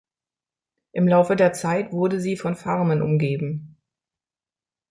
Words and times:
Im 0.93 1.07
Laufe 1.07 1.35
der 1.35 1.53
Zeit 1.53 1.91
wurde 1.91 2.19
sie 2.19 2.35
von 2.35 2.55
Farmen 2.55 3.03
umgeben. 3.03 3.77